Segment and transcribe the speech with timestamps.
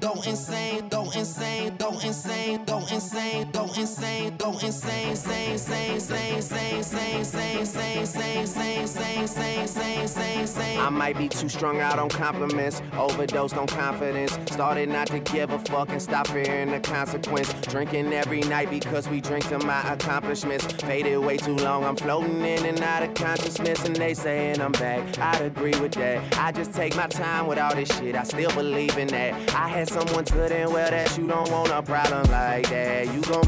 [0.00, 6.36] go insane, go insane, go insane, go insane, go insane, go insane, insane, insane, insane,
[6.36, 10.78] insane, insane, insane, insane, insane, insane, insane.
[10.78, 14.38] I might be too strung out on compliments, overdosed on confidence.
[14.52, 17.52] Started not to give a fuck and stop fearing the consequence.
[17.62, 20.64] Drinking every night because we drink to my accomplishments.
[20.82, 24.72] Faded way too long, I'm floating in and out of consciousness, and they saying I'm
[24.72, 25.18] back.
[25.18, 26.38] I'd agree with that.
[26.38, 28.14] I just take my time with all this shit.
[28.14, 29.34] I still believe in that.
[29.54, 33.12] I had someone good and well that you don't want a problem like that.
[33.12, 33.47] You gon'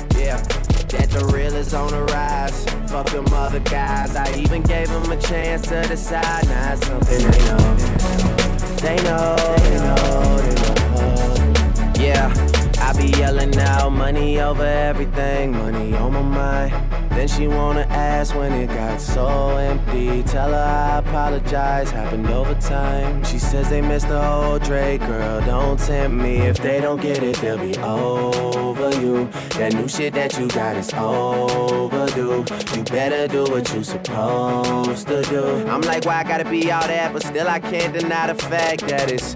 [0.91, 2.65] That the real is on the rise.
[2.91, 4.13] Fuck them other guys.
[4.15, 6.45] I even gave them a chance to decide.
[6.47, 8.01] Now it's something they know.
[8.81, 12.03] They know, they know, they know.
[12.03, 12.51] Yeah.
[12.81, 16.73] I be yelling out money over everything, money on my mind.
[17.11, 20.23] Then she wanna ask when it got so empty.
[20.23, 23.23] Tell her I apologize, happened over time.
[23.23, 25.39] She says they missed the whole Drake, girl.
[25.45, 26.39] Don't tempt me.
[26.39, 27.77] If they don't get it, they'll be
[28.89, 29.25] you.
[29.57, 32.45] That new shit that you got is overdue.
[32.75, 35.67] You better do what you supposed to do.
[35.67, 37.13] I'm like, why I gotta be all that?
[37.13, 39.35] But still, I can't deny the fact that it's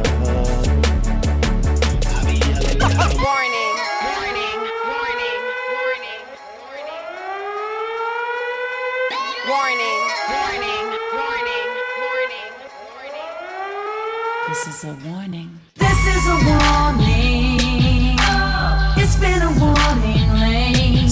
[14.83, 15.59] Is a warning.
[15.75, 18.17] This is a warning.
[18.97, 21.09] It's been a warning lane.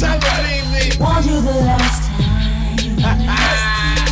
[1.00, 2.80] Warned you the last time.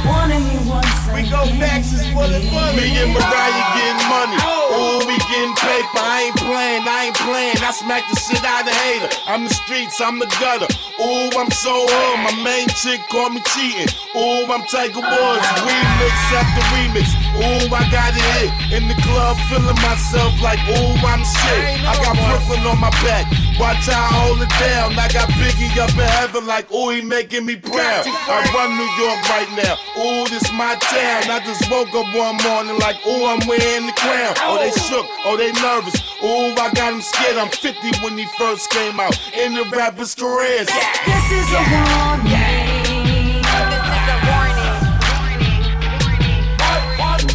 [0.06, 2.75] Warning you once We go next is for the fun.
[2.75, 4.38] Me and Mariah getting money.
[4.46, 5.01] Oh.
[5.01, 6.06] Ooh, we getting paper.
[6.06, 7.57] I ain't playing, I ain't playing.
[7.62, 9.09] I smack the shit out of hater.
[9.29, 10.66] I'm the streets, I'm the gutter.
[10.97, 12.18] Ooh, I'm so hood.
[12.25, 13.85] My main chick call me cheating.
[14.18, 15.46] Ooh, I'm Tiger Woods.
[15.62, 17.13] Remix after remix.
[17.38, 18.50] Ooh, I got it hit.
[18.73, 21.62] In the club, feeling myself like, ooh, I'm shit.
[21.85, 23.29] I got Brooklyn on my back.
[23.62, 24.97] Watch how I hold it down.
[24.97, 28.06] I got Biggie up in heaven like, ooh, he making me proud.
[28.06, 29.78] I run New York right now.
[30.01, 31.29] Ooh, this my town.
[31.29, 34.34] I just woke up one morning like, ooh, I'm wearing the crown.
[34.41, 35.06] Oh, they shook.
[35.25, 36.06] Oh, they nervous.
[36.23, 37.38] Ooh, I got him scared.
[37.38, 40.66] I'm 50 when he first came out in the rapper's career.
[40.66, 43.44] This is a warning.
[43.45, 44.81] This is a warning.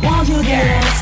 [0.03, 1.02] Warned you the last time.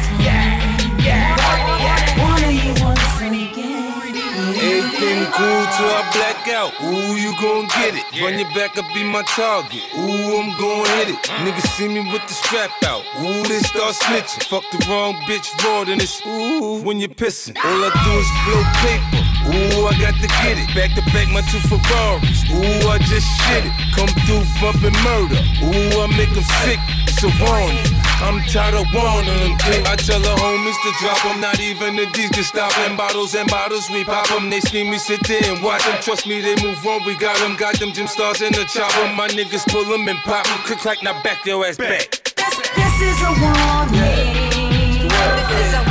[5.80, 6.72] Till I black out.
[6.82, 8.04] Ooh, you gon' get it.
[8.20, 9.82] Run your back up, be my target.
[9.96, 11.22] Ooh, I'm gon' hit it.
[11.44, 13.04] Niggas see me with the strap out.
[13.20, 14.44] Ooh, they start snitching.
[14.44, 17.56] Fuck the wrong bitch raw, then it's ooh when you're pissing.
[17.64, 19.29] All I do is blow paper.
[19.48, 20.68] Ooh, I got to get it.
[20.74, 22.44] Back to back my two Ferraris.
[22.52, 23.74] Ooh, I just shit it.
[23.96, 25.40] Come through bumping murder.
[25.64, 26.80] Ooh, I make them sick.
[27.08, 28.00] It's a warning.
[28.20, 29.86] I'm tired of warning them.
[29.88, 31.40] I tell the homies to drop them.
[31.40, 32.96] Not even the D's can stop them.
[32.96, 34.50] Bottles and bottles, we pop them.
[34.50, 35.96] They scheme, we sit there and watch them.
[36.02, 37.04] Trust me, they move on.
[37.06, 37.56] We got them.
[37.56, 39.08] Got them gym stars in the chopper.
[39.16, 40.58] My niggas pull them and pop them.
[40.64, 42.10] Click, clack, now back your ass back.
[42.36, 44.00] This, this is a warning.
[45.08, 45.89] This is a warning.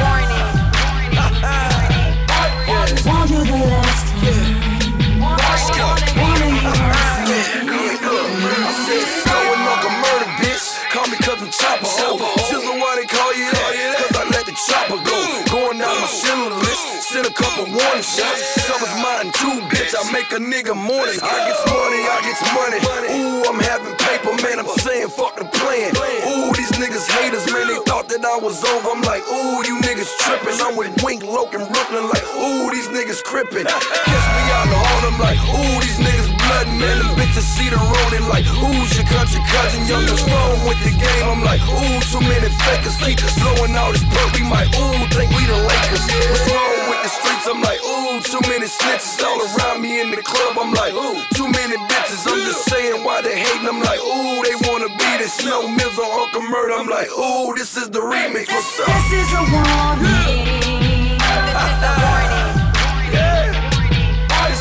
[17.60, 18.42] Couple warning shots.
[18.64, 19.92] Summer's mine too, bitch.
[19.96, 21.20] I make a nigga morning.
[21.20, 22.80] I get money, I get money.
[23.16, 24.32] Ooh, I'm having paper.
[24.44, 24.60] man.
[24.60, 25.92] I'm saying fuck the plan.
[26.28, 27.68] Ooh, these niggas haters, man.
[27.68, 28.90] They thought that I was over.
[28.90, 30.56] I'm like, ooh, you niggas tripping.
[30.62, 32.08] I'm with Wink, Loke, and Brooklyn.
[32.08, 33.68] Like, ooh, these niggas crippin'.
[33.68, 35.02] Catch me on the hall.
[35.10, 36.80] I'm like, ooh, these niggas bloodin'.
[36.80, 36.98] man.
[37.00, 39.84] The bitches see the road and like, who's your country cousin?
[39.88, 41.26] Youngest phone with the game.
[41.28, 42.96] I'm like, ooh, too many fakers.
[43.00, 44.32] Keep blowing all this perk.
[44.38, 46.06] We might, ooh, think we the Lakers.
[46.30, 46.79] What's wrong
[47.10, 47.48] the streets?
[47.50, 50.58] I'm like, ooh, too many snitches all around me in the club.
[50.60, 52.28] I'm like, ooh, too many bitches.
[52.30, 53.68] I'm just saying why they hating.
[53.68, 56.80] I'm like, ooh, they wanna be the Snow Mills on Uncle Murda.
[56.80, 58.48] I'm like, ooh, this is the remix.
[58.48, 58.88] What's up?
[58.88, 61.18] This is a warning.
[61.18, 62.60] This is a warning.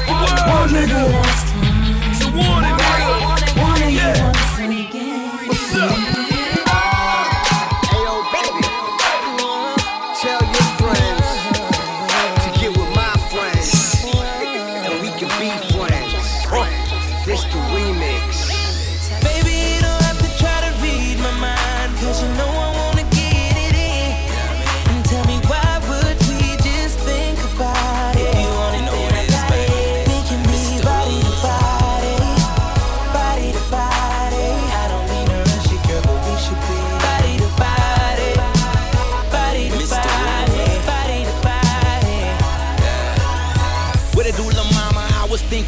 [0.48, 1.27] One nigga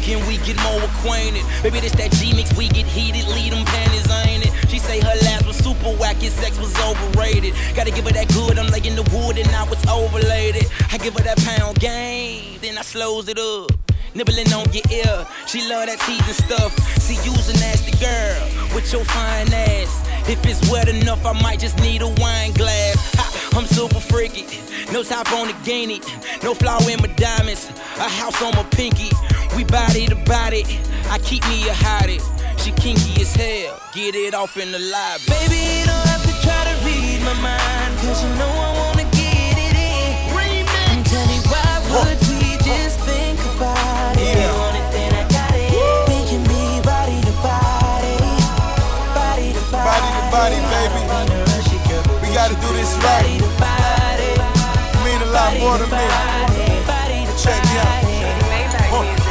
[0.01, 1.45] Thinking we get more acquainted.
[1.61, 4.51] Maybe this that G mix, we get heated, lead them panties, ain't it?
[4.67, 7.53] She say her last was super whack, his sex was overrated.
[7.75, 10.55] Gotta give her that good, I'm laying in the wood and now it's overlaid.
[10.91, 13.71] I give her that pound game, then I slows it up.
[14.15, 16.73] Nibbling on your ear, she love that teasing stuff.
[16.97, 18.41] See, you's a nasty girl
[18.73, 20.01] with your fine ass.
[20.27, 22.90] If it's wet enough, I might just need a wine glass.
[23.53, 24.45] I'm super freaky,
[24.91, 25.99] no top on the gainy,
[26.41, 29.11] no flower in my diamonds, a house on my pinky.
[29.55, 30.63] We body to body,
[31.09, 32.21] I keep me a hottie.
[32.63, 35.23] She kinky as hell, get it off in the lobby.
[35.27, 39.03] Baby, you don't have to try to read my mind, cause you know I wanna
[39.11, 40.65] get it in.
[40.89, 44.41] And tell me why would we just think about it?
[44.41, 45.69] You want it, then I got it.
[46.07, 48.15] We can be body to body,
[49.11, 49.85] body to body.
[49.85, 51.01] Body to body, baby.
[52.21, 53.40] We gotta do this right.
[55.71, 56.83] A lot more to me.
[56.85, 58.03] body to Check me out.
[58.03, 59.21] Music.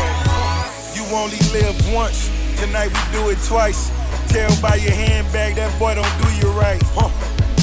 [0.97, 2.31] You only live once.
[2.57, 3.91] Tonight we do it twice.
[4.29, 6.81] Tell by your handbag that boy don't do you right.
[6.95, 7.11] Huh.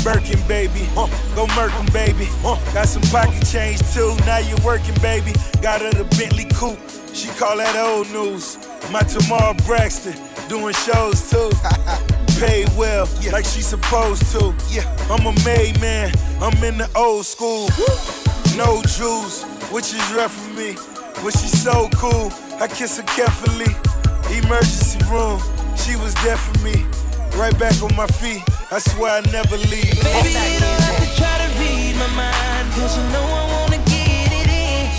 [0.04, 0.86] Birkin, baby.
[0.94, 1.08] Huh.
[1.36, 2.28] Go Merkin, baby.
[2.44, 2.60] Huh.
[2.74, 4.16] Got some pocket change too.
[4.26, 5.34] Now you're working, baby.
[5.62, 6.80] Got her the Bentley coupe.
[7.14, 8.58] She call that old news.
[8.92, 10.14] My Tamar Braxton
[10.48, 11.50] doing shows too.
[12.40, 14.54] Paid well, like she supposed to.
[14.70, 16.14] Yeah, I'm a made man.
[16.40, 17.70] I'm in the old school.
[18.58, 20.74] No jewels, which is rough for me.
[21.24, 22.34] But she's so cool.
[22.60, 23.70] I kiss her carefully.
[24.36, 25.40] Emergency room,
[25.78, 26.84] she was there for me.
[27.38, 28.42] Right back on my feet.
[28.72, 30.02] I swear I never leave.
[30.02, 33.78] Baby, you don't have to try to read my mind, cause you know I wanna
[33.86, 34.90] get it in.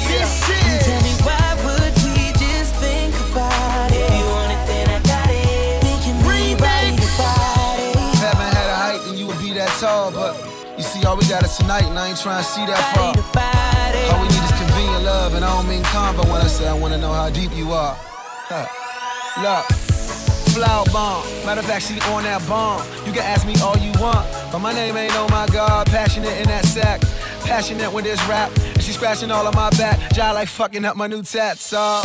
[0.94, 1.07] And
[11.18, 13.12] we got is tonight, and I ain't trying to see that far.
[13.12, 14.02] Body to body.
[14.14, 16.74] All we need is convenient love, and I don't mean combo when I say I
[16.74, 17.96] wanna know how deep you are.
[17.98, 18.66] Huh.
[19.42, 19.64] Look,
[20.54, 21.24] flower bomb.
[21.44, 22.86] Matter of fact, she on that bomb.
[23.04, 25.86] You can ask me all you want, but my name ain't on my God.
[25.88, 27.00] Passionate in that sack,
[27.42, 28.52] passionate with this rap.
[28.56, 31.72] And she scratching all of my back, jaw like fucking up my new tats.
[31.72, 32.02] Uh,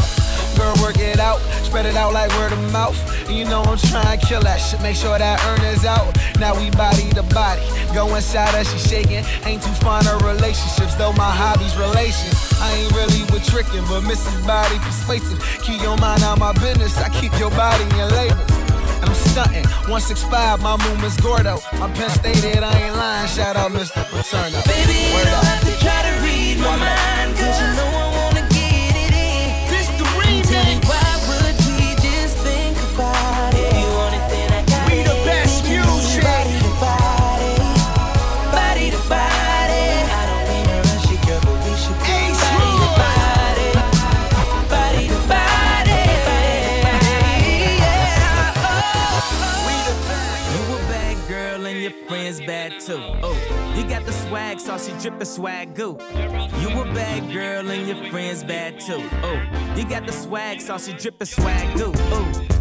[0.55, 2.97] girl, work it out, spread it out like word of mouth.
[3.27, 6.15] And you know I'm trying to kill that shit, make sure that earners out.
[6.39, 7.61] Now we body to body,
[7.93, 9.23] go inside her, she shaking.
[9.45, 12.35] Ain't too fond of relationships, though my hobby's relations.
[12.59, 14.45] I ain't really with tricking, but Mrs.
[14.45, 15.39] Body persuasive.
[15.63, 18.63] Keep your mind out my business, I keep your body in.
[19.03, 21.59] And I'm stunting, 165, my movement's Gordo.
[21.79, 23.27] My pen stated, I ain't lying.
[23.27, 23.99] Shout out, Mr.
[24.11, 24.63] Paterno.
[24.63, 27.22] Baby, you don't have to try to read my mind,
[52.85, 52.99] too.
[53.21, 55.97] Oh, you got the swag sauce, you drippin' swag goo.
[56.59, 59.01] You a bad girl and your friends bad too.
[59.23, 61.91] Oh, you got the swag sauce, you drippin' swag goo.
[61.95, 62.52] Oh.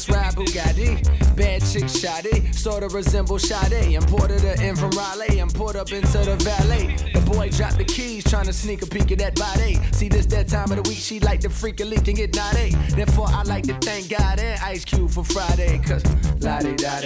[0.00, 1.36] Just ride Bugatti.
[1.36, 2.50] Bad chick shoddy.
[2.52, 3.92] Sorta resemble Sade.
[3.92, 6.96] Imported her in from Raleigh and put up into the valet.
[7.12, 9.78] The boy dropped the keys, trying to sneak a peek at that body.
[9.92, 10.96] See this that time of the week.
[10.96, 12.70] She like to freak a leak and get naughty.
[12.94, 15.78] Therefore, I like to thank God and Ice Cube for Friday.
[15.84, 16.02] Cause
[16.40, 17.00] la di da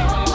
[0.00, 0.29] I'll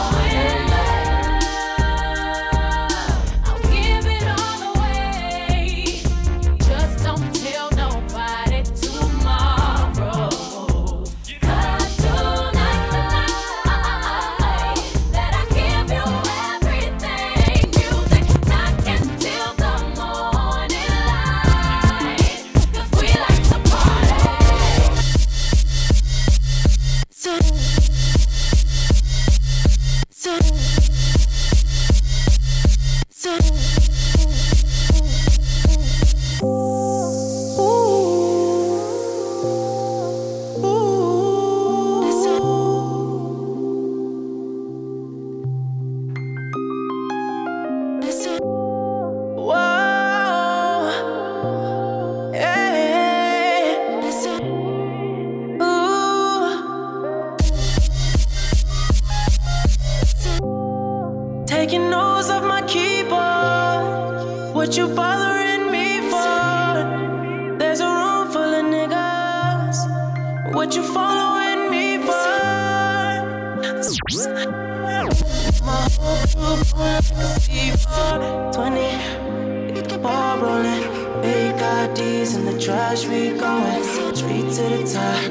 [75.64, 79.74] My whole group like a C4 20.
[79.74, 80.82] Get the ball rolling.
[81.22, 85.22] Fake IDs in the trash, we going to the top.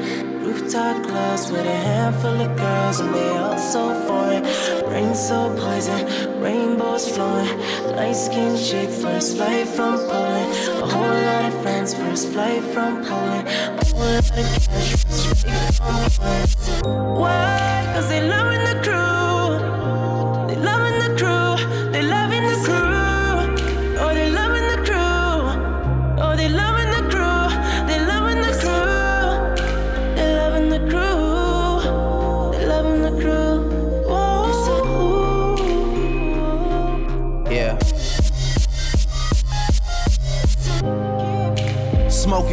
[0.44, 3.96] Rooftop clubs with a handful of girls, and they all so.
[4.96, 7.58] Rain so poison, rainbows flowing.
[7.96, 8.16] Light
[8.56, 10.50] chick, first flight from Poland.
[10.82, 13.46] A whole lot of friends, first flight from Poland.
[13.48, 17.18] A whole lot of cash, first flight from Poland.
[17.20, 17.92] Why?
[17.94, 18.85] Cause they loving the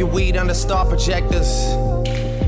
[0.04, 1.48] Smoking weed under star projectors.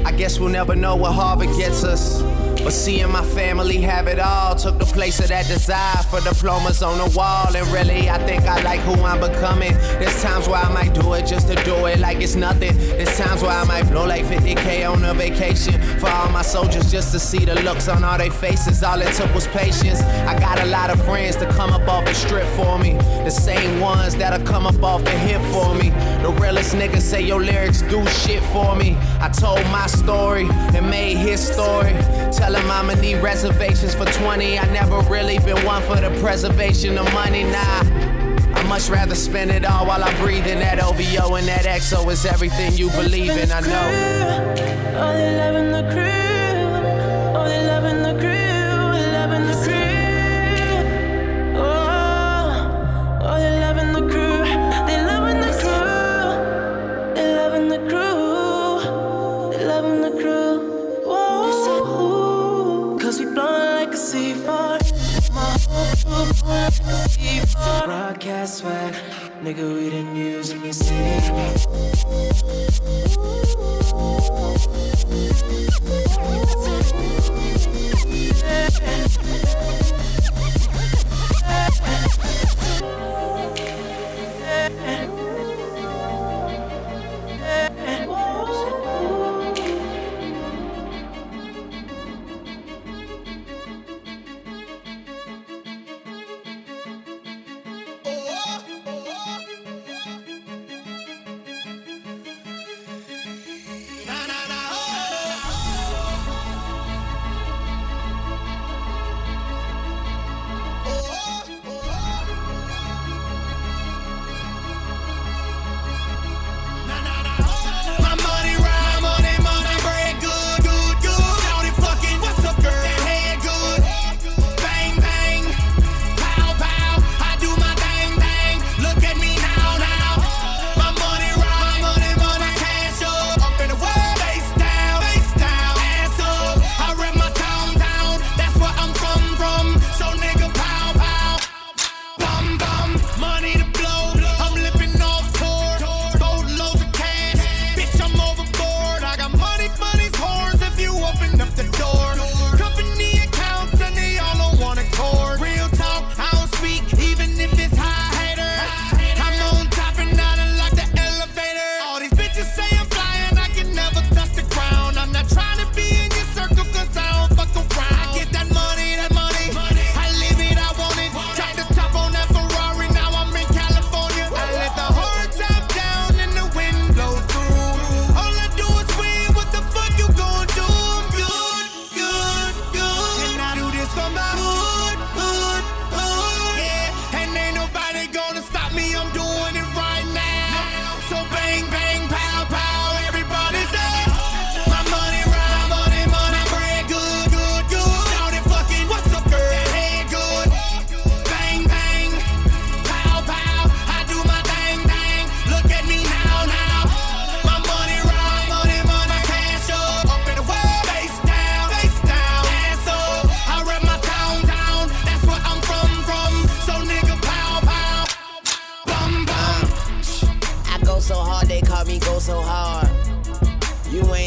[0.04, 2.20] I guess we'll never know what Harvard gets us.
[2.66, 6.82] But seeing my family have it all took the place of that desire for diplomas
[6.82, 7.54] on the wall.
[7.54, 9.73] And really, I think I like who I'm becoming.
[10.00, 12.76] There's times where I might do it just to do it like it's nothing.
[12.76, 16.90] There's times where I might blow like 50k on a vacation for all my soldiers
[16.90, 18.82] just to see the looks on all their faces.
[18.82, 20.00] All it took was patience.
[20.02, 22.94] I got a lot of friends to come up off the strip for me.
[23.23, 25.90] The same ones that'll come up off the hip for me.
[26.20, 28.96] The realest niggas say your lyrics do shit for me.
[29.20, 31.92] I told my story and made his story.
[32.32, 34.58] Tell I'ma need reservations for 20.
[34.58, 37.82] I never really been one for the preservation of money, nah.
[38.54, 40.58] I much rather spend it all while I'm breathing.
[40.60, 44.54] That OVO and that XO is everything you believe in, I know.
[44.98, 46.25] Oh, they loving the crew.
[68.46, 68.94] Swag.
[69.42, 71.66] Nigga, we the news in the city.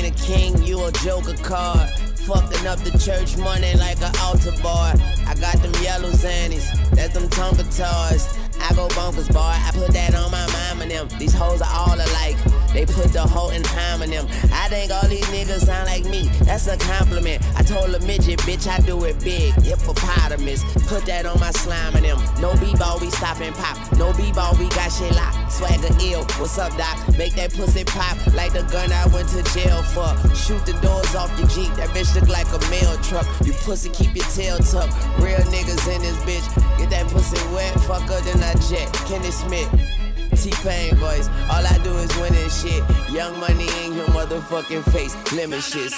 [0.09, 1.89] A king, you a joker card.
[2.25, 4.93] Fucking up the church money like an altar bar.
[5.25, 8.37] I got them yellow zannies, that's them Tonka toys.
[8.59, 9.39] I go bonkers, boy.
[9.39, 11.07] I put that on my mom and them.
[11.17, 12.37] These hoes are all alike.
[12.73, 14.27] They put the whole in time in them.
[14.53, 16.29] I think all these niggas sound like me.
[16.43, 17.43] That's a compliment.
[17.57, 19.53] I told a midget, bitch, I do it big.
[19.61, 20.63] Hippopotamus.
[20.87, 22.19] Put that on my slime in them.
[22.39, 23.77] No b-ball, we stop and pop.
[23.97, 25.51] No b-ball, we got shit locked.
[25.51, 26.23] Swagger ill.
[26.37, 26.97] What's up, doc?
[27.17, 30.09] Make that pussy pop like the gun I went to jail for.
[30.35, 31.73] Shoot the doors off your Jeep.
[31.75, 33.27] That bitch look like a mail truck.
[33.45, 34.93] You pussy, keep your tail tucked.
[35.19, 36.45] Real niggas in this bitch.
[36.77, 37.73] Get that pussy wet.
[37.81, 38.91] Fuck her, then I jet.
[39.07, 39.98] Kenny Smith.
[40.43, 41.27] T-Pain voice.
[41.51, 42.83] All I do is win and shit.
[43.11, 45.15] Young money in your motherfucking face.
[45.33, 45.91] Lemon shit.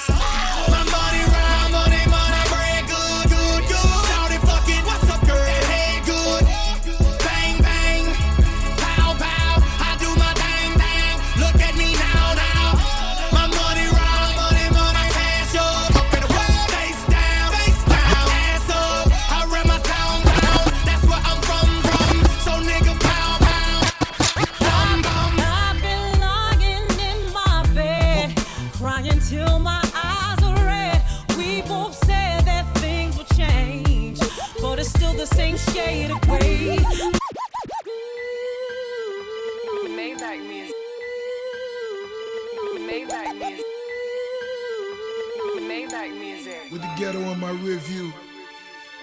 [46.70, 48.12] With the ghetto on my rear view.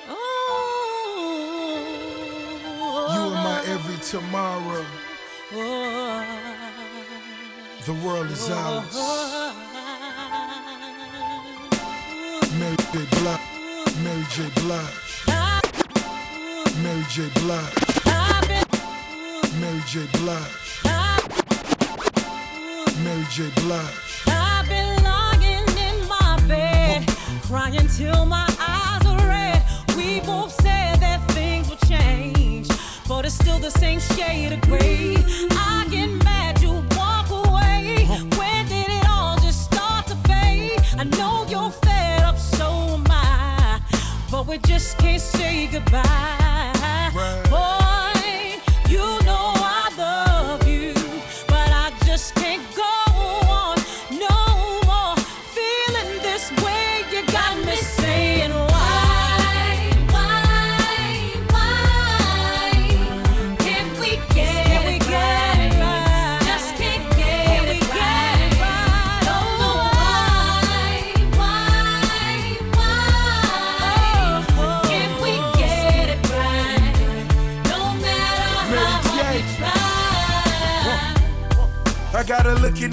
[0.08, 0.16] Oh,
[3.14, 4.86] You are my every tomorrow.
[7.86, 8.96] The world is ours.
[12.60, 13.06] Mary J.
[13.18, 13.40] Blige.
[14.04, 14.50] Mary J.
[14.62, 14.98] Blige.
[16.84, 17.30] Mary J.
[17.40, 17.76] Blige.
[19.60, 20.08] Mary J.
[20.18, 20.58] Blige.
[23.04, 23.50] Mary J.
[23.62, 24.09] Blige.
[27.50, 29.64] Crying till my eyes are red.
[29.98, 32.68] We both said that things would change,
[33.08, 35.16] but it's still the same shade of gray.
[35.50, 38.06] I get mad, you walk away.
[38.38, 40.80] When did it all just start to fade?
[41.00, 43.82] I know you're fed up, so am I,
[44.30, 47.10] but we just can't say goodbye.
[47.50, 49.19] Boy, you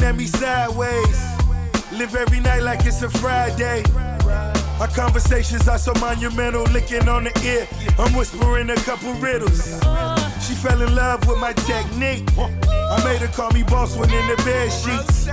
[0.07, 1.21] at me sideways.
[1.93, 3.83] Live every night like it's a Friday.
[4.81, 7.67] Our conversations are so monumental, licking on the ear.
[7.99, 9.65] I'm whispering a couple riddles.
[10.45, 12.25] She fell in love with my technique.
[12.39, 15.29] I made her call me boss when in the bed sheets.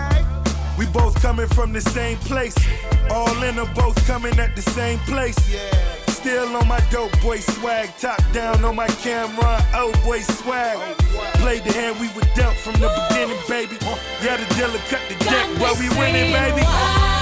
[0.77, 2.55] We both coming from the same place.
[3.11, 5.37] All in her, both coming at the same place.
[6.23, 10.77] Still on my dope boy swag, top down on my camera, oh boy swag.
[11.41, 13.75] Played the hand we were dealt from the beginning, baby.
[14.23, 17.12] Yeah, the dealer cut the deck, but we winning, baby.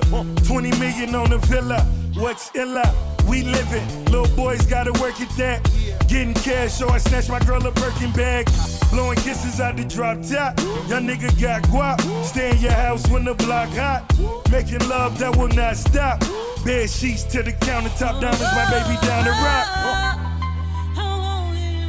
[0.00, 0.46] Nigga.
[0.46, 1.80] 20 million on the villa.
[2.14, 2.82] What's illa?
[3.28, 4.04] We living.
[4.06, 5.62] Little boys gotta work at that.
[6.08, 8.48] Getting cash, so I snatch my girl a Birkin bag.
[8.90, 10.58] Blowing kisses out the drop top.
[10.88, 12.00] Young nigga got guap.
[12.24, 14.04] Stay in your house when the block hot.
[14.50, 16.20] Making love that will not stop.
[16.64, 18.20] Bed sheets to the countertop.
[18.20, 19.66] Diamonds, my baby down the rock.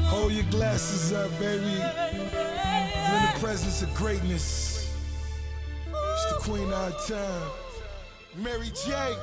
[0.08, 1.66] Hold your glasses up, baby.
[1.66, 4.94] In the presence of greatness.
[5.88, 7.69] It's the queen of our time.
[8.36, 9.16] Mary J.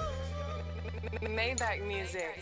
[1.23, 2.41] Maybach music.